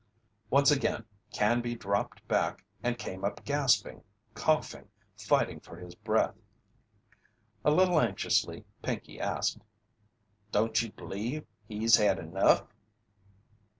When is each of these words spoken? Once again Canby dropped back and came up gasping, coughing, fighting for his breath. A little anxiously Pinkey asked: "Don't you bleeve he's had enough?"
Once 0.49 0.71
again 0.71 1.05
Canby 1.31 1.75
dropped 1.75 2.27
back 2.27 2.65
and 2.81 2.97
came 2.97 3.23
up 3.23 3.45
gasping, 3.45 4.01
coughing, 4.33 4.89
fighting 5.15 5.59
for 5.59 5.77
his 5.77 5.93
breath. 5.93 6.33
A 7.63 7.69
little 7.69 8.01
anxiously 8.01 8.65
Pinkey 8.81 9.19
asked: 9.21 9.59
"Don't 10.51 10.81
you 10.81 10.91
bleeve 10.91 11.45
he's 11.67 11.97
had 11.97 12.17
enough?" 12.17 12.63